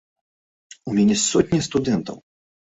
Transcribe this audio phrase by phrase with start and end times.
[0.87, 2.17] У мяне сотні студэнтаў.